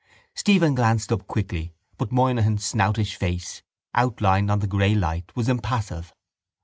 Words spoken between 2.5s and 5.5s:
snoutish face, outlined on the grey light, was